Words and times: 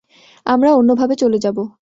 আমরা 0.45 0.69
অন্যভাবে 0.73 1.15
চলে 1.15 1.37
যাব। 1.37 1.57